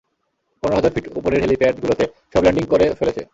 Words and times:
পনের 0.63 0.77
হাজার 0.77 0.93
ফিট 0.95 1.05
উপরের 1.19 1.41
হ্যাঁলিপ্যাড 1.41 1.75
গুলোতে 1.83 2.05
সব 2.33 2.41
ল্যানডিং 2.43 2.65
করে 2.71 2.85
ফেলেছে। 2.99 3.21